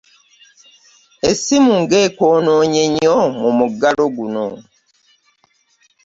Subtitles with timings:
[1.29, 4.47] Essimu nga ekoononye nnyo mu muggalo gunno.